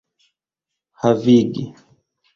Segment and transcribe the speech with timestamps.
[1.01, 1.65] havigi